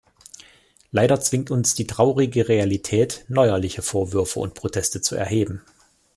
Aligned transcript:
Leider 0.89 1.19
zwingt 1.21 1.51
uns 1.51 1.75
die 1.75 1.85
traurige 1.85 2.47
Realität, 2.49 3.23
neuerliche 3.27 3.83
Vorwürfe 3.83 4.39
und 4.39 4.55
Proteste 4.55 4.99
zu 5.01 5.15
erheben. 5.15 5.61